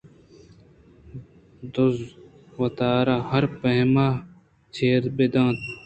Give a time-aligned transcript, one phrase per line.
[1.73, 1.97] دُز
[2.61, 3.95] وتارا ہر پیم
[4.73, 5.59] چیر بہ دنت